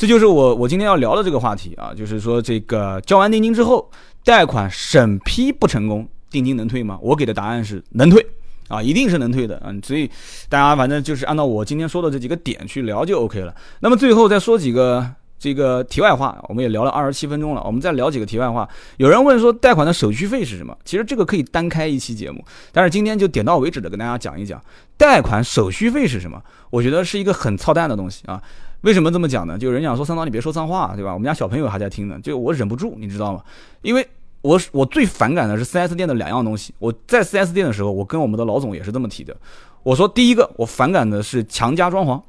[0.02, 3.88] 这就是我我今天要聊的这个话题啊，就是说这个交完定金之后，
[4.24, 6.98] 贷款审批不成功，定金能退吗？
[7.00, 8.26] 我给的答案是能退
[8.66, 10.10] 啊，一定是能退的嗯，所以
[10.48, 13.54] 大家反正就是按照我今天说的这几个点去聊就 OK 了。
[13.78, 18.68] 那么最后再说几个这个题外话，我们也聊了二十七分钟了，我们再聊几个题外话。
[18.96, 20.76] 有人问说贷款的手续费是什么？
[20.84, 24.60] 其实这个可以单开一期节目，但是今天就点到为止的跟大家讲一讲
[24.96, 26.42] 贷款手续费是什么。
[26.70, 28.42] 我觉得是一个很操蛋的东西啊。
[28.82, 29.58] 为什么这么讲呢？
[29.58, 31.12] 就人讲说三刀你别说脏话，对吧？
[31.14, 33.42] 我们家小朋友还在听呢，就我忍不住，你知道吗？
[33.82, 34.06] 因为
[34.40, 36.74] 我我最反感的是 4S 店的两样东西。
[36.80, 39.36] 我在 4S 店的时候，我跟我们的老总也是这么提的。
[39.84, 42.20] 我说第一个，我反感的是强加装潢。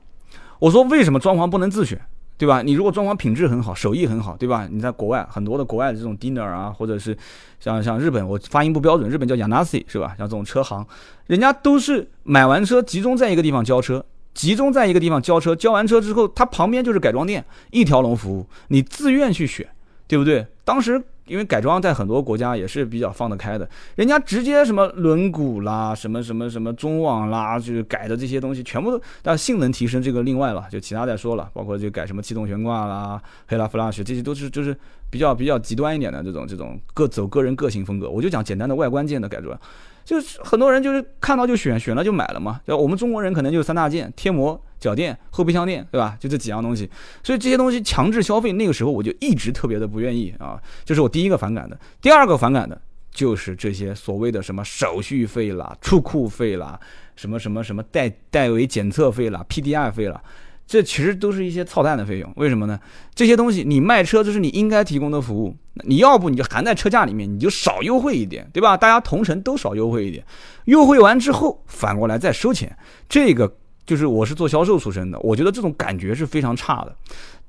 [0.60, 2.00] 我说为什么装潢不能自选，
[2.38, 2.62] 对吧？
[2.62, 4.68] 你如果装潢品质很好，手艺很好，对吧？
[4.72, 7.18] 你在国外很多的国外的这种 dinner 啊，或者是
[7.60, 10.14] 像像日本，我发音不标准，日本叫 Yanasi 是吧？
[10.18, 10.86] 像这种车行，
[11.26, 14.06] 人家都是买完车集中在一个地方交车。
[14.34, 19.68] 集中在一个地方交车，交完车之后，它旁边就是改装店，一条龙服务，你自愿去选，
[20.08, 20.46] 对不对？
[20.66, 34.76] 当时因为改装在很多国家也是比较放得开的，人家直接什么轮毂啦，什么什么什么中网啦，就是改的这些东西，全部都，但性能提升这个另外了，就其他再说了，包括就改什么气动悬挂啦、黑拉 flash，这些都是就是
[35.10, 39.58] 比较比较极端一点的这种这种各走个人个性风格，我就讲简单的外观件的改装。
[40.04, 42.60] 就是很多人就是看到就选，选了就买了嘛。
[42.66, 42.82] 对吧？
[42.82, 46.18] 我们中国人可能就三大件：贴膜、脚垫、后备箱垫，对吧？
[46.20, 46.90] 就这几样东西。
[47.24, 50.62] 所以这些东西强制消费，那个时候我就一直特别的不愿意啊。
[50.84, 51.78] 这是我第一个反感的。
[52.02, 52.80] 第二个反感的
[53.12, 56.80] 就是这些所谓的什么手续费啦、出库费啦、
[57.16, 60.22] 什么什么什么代代为检测费啦、PDI 费啦。
[60.66, 62.80] 这其实都是一些操蛋的费用，为什么呢？
[63.14, 68.76] 这些东西你卖车，这是你应该提供的服务，你要不你就含在车价里面，你就少优惠一点，对吧？
[68.76, 70.26] 大家同城都少优惠一点，
[70.66, 72.76] 优惠完之后反过来再收钱，
[73.08, 76.96] 这个就是我是做销售出身的，我觉得这种感觉是非常差的。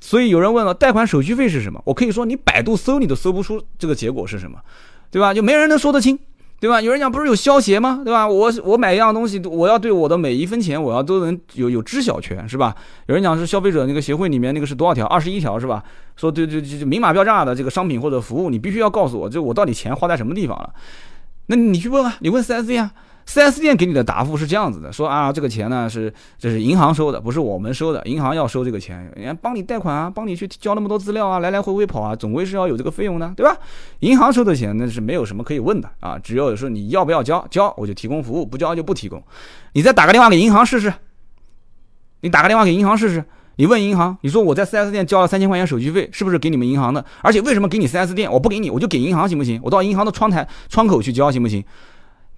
[0.00, 1.80] 所以有人问了，贷款手续费是什么？
[1.86, 4.58] 我可以说你百度搜你都搜不出这个结果是什么，
[5.10, 5.32] 对吧？
[5.32, 6.18] 就没人能说得清。
[6.60, 6.80] 对吧？
[6.80, 8.00] 有人讲不是有消协吗？
[8.04, 8.26] 对吧？
[8.26, 12.74] 我我买一样东西，我要对我的每一分钱，我要都能有有知晓权，是吧？
[13.06, 15.04] 有人讲是消费者那个协会里面那个是多少条？
[15.06, 15.82] 二十一条是吧？
[16.16, 20.72] 说对对对，明码标价的这个商品或者服务，你必须要告诉我，就我到底钱花在什么地方了？
[21.46, 22.92] 那你去问啊，你问四 S 店啊。
[23.26, 33.56] 4S 店给你的答复是这样子的，说啊，这个钱呢是这是银行收的，不是我们收的，银行要收这个钱，人家帮你贷款啊，帮你去交那么多资料啊，来来回回跑啊，总归是要有这个费用的，对吧？
[34.00, 39.22] 银行收的钱那是没有什么可以问的啊，只有说你要不要交，交我就提供服务，不交就不提供。
[39.72, 40.92] 你再打个电话给银行试试，
[42.20, 43.24] 你打个电话给银行试试，
[43.56, 47.04] 你问银行，你说我在 4S 店交了三千块钱手续费，是不是给你们银行的？
[47.22, 49.58] 而且为什么给你 4S 店，我不给你，我就给银行行不行？
[49.62, 51.64] 我到银行的窗台窗口去交行不行？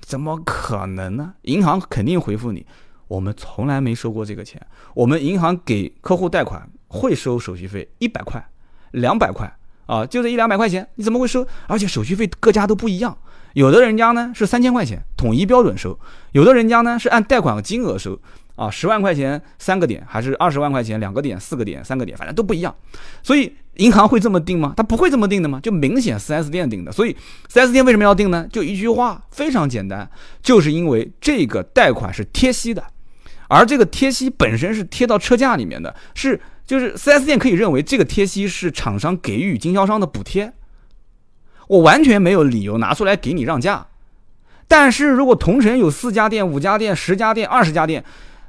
[0.00, 1.35] 怎么可能呢？
[1.42, 2.64] 银行肯定回复你，
[3.09, 4.61] 我们从来没收过这个钱。
[4.94, 8.44] 我们银行给客户贷款，会收手续费一百块、
[8.92, 9.52] 两百块
[9.87, 11.46] 啊，就这一两百块钱，你怎么会收？
[11.66, 13.16] 而且手续费各家都不一样，
[13.54, 15.98] 有的人家呢是三千块钱统一标准收，
[16.32, 18.20] 有的人家呢是按贷款金额收。
[18.57, 22.75] 啊，十万块钱三个点，还是二十万块钱两个点、四个点、三个点，反正都不一样。
[23.23, 24.75] 所以银行会这么定吗？
[24.77, 25.61] 他不会这么定的吗？
[25.62, 26.90] 就明显 4S 店定的。
[26.90, 27.14] 所以
[27.53, 28.49] 4S 店为什么要定呢？
[28.51, 30.11] 就一句话，非常简单，
[30.42, 32.83] 就是因为这个贷款是贴息的，
[33.49, 40.55] 而这个贴息本身是贴到车价里面的，是就是 4S 店可以认为这个贴息是厂商给予经销商的补贴，
[41.69, 43.87] 我完全没有理由拿出来给你让价。
[44.66, 48.03] 但是如果同城有四家店、五家店、十家店、二十家店，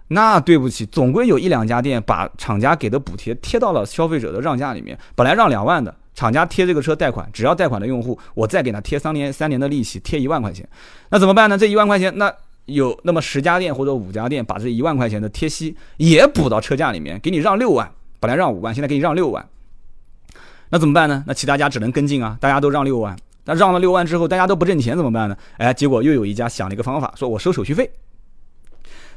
[0.09, 4.97] 那对不起，总归有一两家店把厂家给的补贴贴到了消费者的让价里面。
[5.15, 10.67] 本来让两万的，厂家贴这个车贷款，只要贷款的用户，我再给他贴三年三年的利息，贴一万块钱。
[11.09, 11.57] 那怎么办呢？
[11.57, 12.33] 这一万块钱，那
[12.65, 19.45] 有那么十家店或者五家店把这一万块钱的贴息也补到车价里面，给你让六万，本来让五万，现在给你让六万。
[20.69, 21.23] 那怎么办呢？
[21.27, 23.15] 那其他家只能跟进啊，大家都让六万。
[23.43, 25.37] 那让了六万之后，大家都不挣钱怎么办呢？
[25.57, 27.89] 哎，结果又有一家想了一个方法，说我收手续费。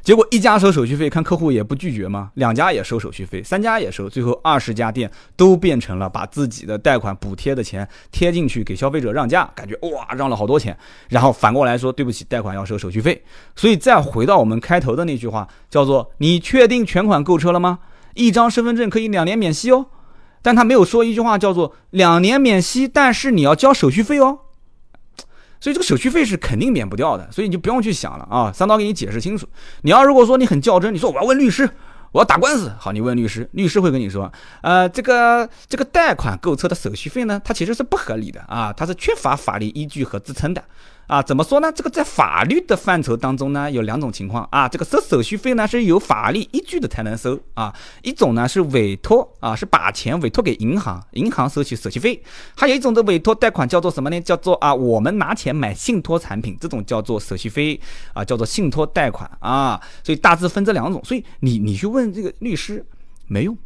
[0.03, 10.77] 结果一家收手续费，看客户也不拒绝吗，两家也收手续费，三家也收，最后二十家店都变成了把自己的贷款补贴的钱贴进去给消费者让价，感觉哇让了好多钱，
[11.09, 13.23] 然后反过来说对不起，贷款要收手续费。
[13.55, 17.81] 所以再回到我们开头的那句话，叫做你确定全款购车了吗？
[18.15, 19.87] 一张身份证可以两年免息哦，
[20.43, 24.39] 但他没有说一句话叫做两年免息，但是你要交手续费哦。
[25.61, 28.51] 所以这个手续费是肯定免不掉的，所以你就不用去想了啊！
[28.51, 29.47] 三刀给你解释清楚。
[29.83, 31.69] 你要如果说你很较真，你说我要问律师，
[32.13, 40.65] 我要打官司，好，你问律师，律师会跟你说，呃，这个这个贷款购车的手续费呢，它其实是不合理的啊，它是缺乏法律依据和支撑的。
[41.11, 41.73] 啊，怎么说呢？
[41.73, 44.69] 这个在法律的范畴当中呢，有两种情况啊。
[44.69, 47.75] 这个收手续费呢是有法律依据的才能收啊。
[48.03, 52.23] 一种呢是委托啊，是把钱委托给银行，银行收取手续费。
[52.55, 54.21] 还有一种的委托贷款叫做什么呢？
[54.21, 57.81] 叫做啊，我们拿钱买信托产品，这种叫做手续费
[58.13, 59.81] 啊，叫做信托贷款啊。
[60.05, 61.03] 所以大致分这两种。
[61.05, 62.87] 所以你你去问这个律师
[63.27, 63.59] 没用。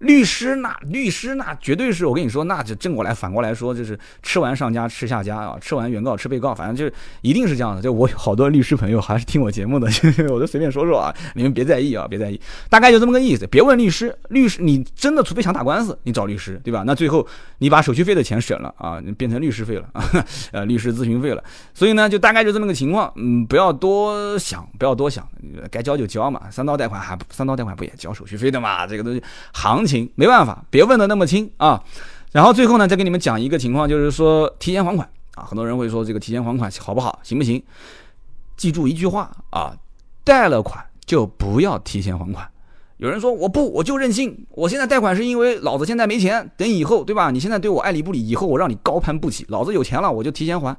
[0.00, 7.82] 律师那律师那绝对是我跟你说，那就正过来反过来说，就是吃完上家吃下家啊，吃完原告吃被告，反正就一定是这样的。
[7.82, 9.86] 就我好多律师朋友还是听我节目的，
[10.30, 13.46] 我就随便说说啊，你们别在意啊，别在意，大概就这么个意思。
[13.48, 16.82] 别问律师，律师你真的除非想打官司，你找律师，对吧？
[16.86, 17.26] 那最后
[17.58, 20.02] 你把手续费的钱省了啊，变成律师费了 啊，
[20.52, 21.44] 呃，律师咨询费了。
[21.74, 25.28] 所以呢，就大概就这么个情况，嗯，不要多想，不要多想，
[25.70, 26.50] 该交就交嘛。
[26.50, 28.86] 三刀贷款还三刀贷款不也交手续费的嘛？
[28.86, 29.89] 这个东西行情。
[29.90, 31.82] 行没办法，别问的那么清啊。
[32.32, 35.42] 然后最后呢，再给你们讲一个情况，就是说提前还款啊。
[35.44, 37.60] 很多人会说这个提前还款好不好，行不行？
[38.56, 39.74] 记住一句话啊，
[40.22, 42.48] 贷了款就不要提前还款。
[42.98, 47.30] 有人说我不，我就任性，我现在贷款是因为老子现在没钱，等以后对吧？
[47.30, 49.44] 你现在对我爱理不理，以后我让你高攀不起。
[49.48, 50.76] 老子有钱了，我就提前还。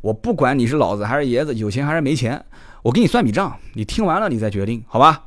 [0.00, 2.44] 我不管你是老子还是爷子，有钱还是没钱，
[2.82, 5.24] 我给你算笔账，你听完了你再决定，好吧？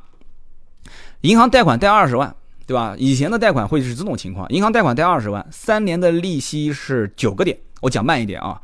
[1.20, 2.34] 银行贷款贷二十万。
[2.72, 2.96] 对吧？
[2.98, 7.54] 以前的贷款会是这种情况，银行贷款贷二十万，三年的利息是九个点。
[7.82, 8.58] 我讲慢一点啊，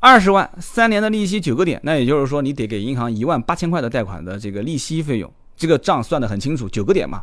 [0.00, 7.22] 二十万三年的利息九个点，那也就是说你得给银行一万八千块的贷款的这个利息费用，这个账算得很清楚，九个点嘛。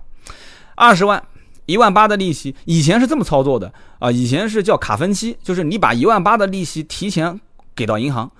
[0.76, 1.22] 二十万
[1.66, 7.38] 一万八的利息，以前是这么操作的啊，以前是叫卡分期，就是你把一万八的利息提前
[7.76, 8.32] 给到银行，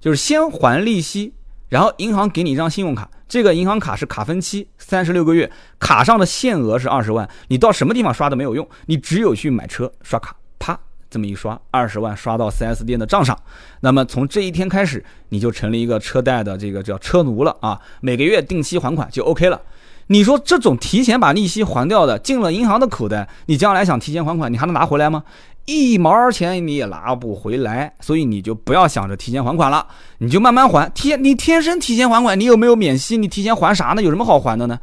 [0.00, 1.32] 就是先还利息，
[1.68, 3.08] 然后银行给你一张信用卡。
[3.28, 5.50] 这个银行卡是卡分期，三十六个月，
[5.80, 10.78] 卡上的限额是二十万，你到什么地方刷都没有用，你只有去买车刷卡，啪，
[11.10, 13.36] 这么一刷，二十万刷到 4S 店的账上，
[13.80, 19.60] 那么从这一天开始，你就成了一个车贷的这个叫车奴了啊，每个月定期还款就 OK 了。
[20.06, 25.24] 你说这种提前把利息还掉的进了银行的口袋，你将来想提前还款，你还能拿回来吗？
[25.66, 29.86] 一毛钱你也拿不回来，所以你就不要想着提前还款了，
[30.18, 30.90] 你就慢慢还。
[30.94, 33.16] 天，你天生提前还款，你有没有免息？
[33.16, 34.02] 你提前还啥呢？
[34.02, 34.78] 有什么好还的呢？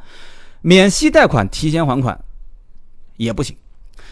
[0.61, 2.19] 免息贷款提前还款
[3.17, 3.55] 也不行。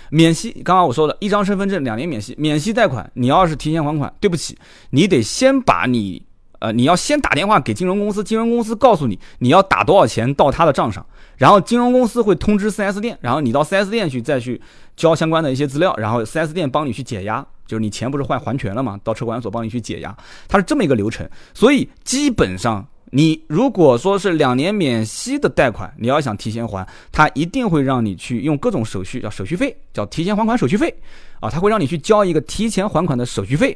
[0.10, 4.58] 免息，刚刚我说了一张身份证两年免息，免息贷款你要是提前还款，对不起，
[4.90, 6.26] 你得先把你。
[6.62, 11.04] 呃，你要先打电话给金融公司，金融公司告诉你你要打多少钱到他的账上，
[11.36, 14.62] 然后金融公司会通知 4S 店，然后你到 4S 店去再去
[14.96, 19.00] 交相关的一些资料，然后 4S 店帮你去解压，就是你钱不是换还权了吗？
[19.04, 20.16] 到车管所帮你去解压，
[20.48, 21.28] 它是这么一个流程。
[21.52, 30.94] 所以基本上你如果说是两年免息的贷款，你要想提前还，他一定会让你去用各种手续，叫手续费，叫提前还款手续费
[31.40, 33.76] 啊，他会让你去交一个提前还款的手续费。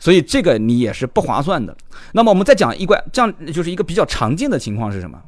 [0.00, 1.76] 所以这个你也是不划算的。
[2.12, 5.22] 那么我们再讲一关，这样就是一个比较常见的情况是什么？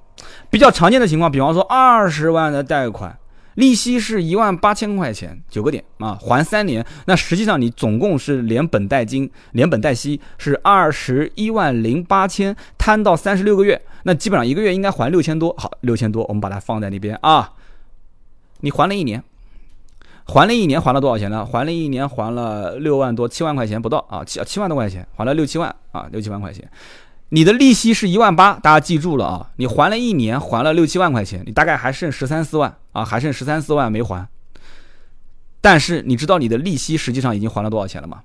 [0.51, 3.17] 比较常见的情况，比方说二十万的贷款，
[3.55, 15.55] 利息是一万八千块钱，九个点啊，还三年，那实际上你总共是连本带金，连本带息是二十一万零八千，摊到三十六个月，那基本上一个月应该还六千多。
[15.59, 17.53] 好，六千多，我们把它放在那边啊。
[18.61, 19.23] 你还了一年，
[20.27, 21.45] 还了一年，还了多少钱呢？
[21.45, 26.69] 还了一年，还了六万多，七万块钱不到啊，七七万多块钱，还了六七万啊，六七万块钱。
[27.31, 29.51] 你的利息是一万八，大家记住了啊！
[29.57, 34.29] 你还了一年，还了六七万块钱，你大概还剩十三四万啊，还剩十三四万没还。
[35.63, 38.21] 但是你知道你的利息实际上已经还了多少钱了吗？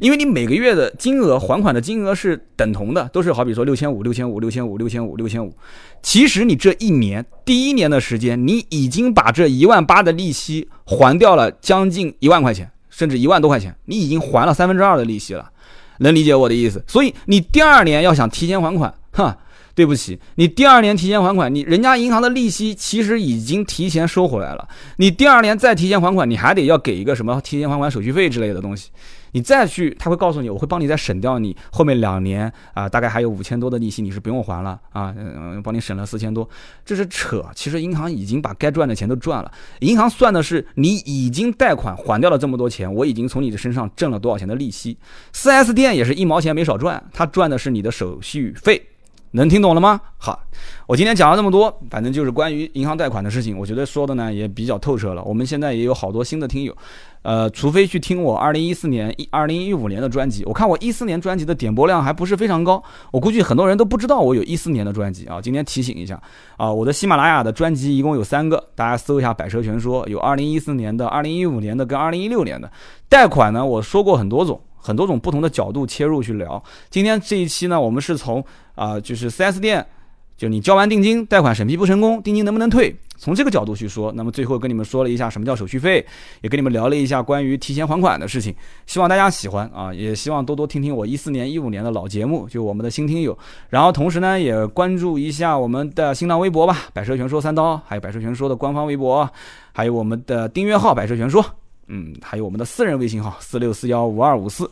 [0.00, 5.54] 因为你每个月的金额还款的金额是等同的，都是好比说六千五、六千五、六千五、六千五、六千五。
[6.02, 15.50] 其实你这一年第一年的时间，你已经把这一万八的利息还掉了将近一万块钱，甚至一万多块钱，你已经还了三分之二的利息了。
[15.98, 19.38] 能理解我的意思，所以你第二年要想提前还款，哈，
[19.72, 24.66] 对不起，你第二年提前还款，你人家银行的利息其实已经提前收回来了，
[24.96, 28.90] 你第二年再提前还款，你还得要给一个什么提前还款手续费之类的东西。
[29.32, 36.48] 你再去，他会告诉你，我会帮你再省掉你后面两年啊，大概还有五千多的利息，你是不用还了啊，嗯，帮你省了四千多，
[36.84, 37.44] 这是扯。
[37.54, 44.96] 其实银行已经把该赚的钱都赚了，银行算的是你已经贷款还掉了这么多钱，我已经从你的身上挣了多少钱的利息。
[45.32, 48.88] 四 S 店也是一毛钱没少赚，他赚的是你的手续费。
[49.34, 49.98] 能听懂了吗？
[50.18, 50.38] 好，
[50.86, 55.24] 我今天讲了这么多，反正就是关于银行贷款的事情，我觉得说的呢也比较透彻了。
[55.24, 56.76] 我们现在也有好多新的听友，
[57.22, 65.40] 呃，除非去听我二零一四年、一二零一五年的专辑，我看我一四年专辑的点播量还不是非常高，我估计很多人都不知道我有一四年的专辑啊。
[65.40, 66.20] 今天提醒一下
[66.56, 72.70] 啊，我的喜马拉雅的专辑一共有三个，大家搜一下《百车全说》，有二零一四年的、二零一五年的跟二零一六年的
[73.08, 74.60] 贷款呢，我说过很多种。
[74.84, 76.60] 很多种不同的角度切入去聊。
[76.90, 78.44] 今天这一期呢，我们是从
[78.74, 79.86] 啊，就是 4S 店，
[80.36, 82.94] 就你交完定金，贷款审批不成功，定金能不能退？
[83.16, 84.10] 从这个角度去说。
[84.16, 86.04] 那么最后跟你们说了一下什么叫手续费，
[86.40, 88.52] 也跟你们聊了一下关于提前还款的事情。
[88.86, 93.38] 希望大家喜欢啊，也希望多多听听我一四年、一五年的老节目，就我们的新听友。
[93.68, 99.30] 然后同时呢，也关注一下我们的新浪微博吧，百车全说三刀，还有百车全说的官方微博，
[99.72, 101.44] 还有我们的订阅号百车全说。
[101.86, 104.68] 嗯，还有我们的私人微信号四六四幺五二五四。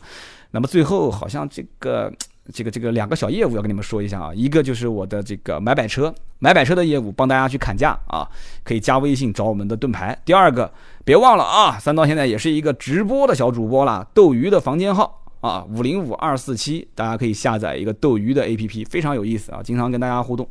[0.49, 2.11] 那么最后好像这个
[2.51, 8.27] 这个这个两个小业务要跟你们说一下啊，一个就是我的这个买百车买百车的业务，帮大家去砍价啊，
[8.63, 10.15] 可以加微信找我们的盾牌。
[10.23, 10.71] 第二个
[11.03, 20.47] 别忘了啊，三刀现在也是一个直播的小主播啦，斗鱼的房间号啊五零五二四七，大家可以下载一个斗鱼的 APP，非常有意思啊，经常跟大家互动。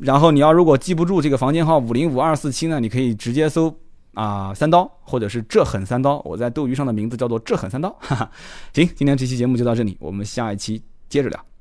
[0.00, 3.74] 然后你要如果记不住这个房间号五零五二四七呢，你可以直接搜。
[4.16, 7.94] 啊，三刀，或者是这狠三刀，我在斗鱼上的名字叫做这狠三刀。
[8.00, 8.30] 哈哈，
[8.72, 10.82] 行，今天这期节目就到这里，我们下一期
[11.16, 11.55] 接着聊。